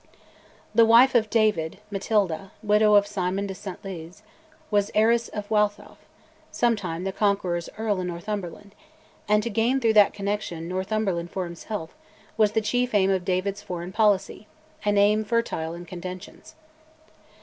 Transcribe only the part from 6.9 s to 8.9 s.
the Conqueror's Earl in Northumberland;